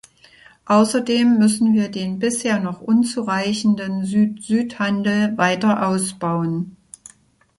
Außerdem 0.65 1.37
müssen 1.37 1.75
wir 1.75 1.91
den 1.91 2.17
bisher 2.17 2.59
noch 2.59 2.81
unzureichenden 2.81 4.03
Süd-Süd-Handel 4.03 5.37
weiter 5.37 5.87
ausbauen. 5.87 6.75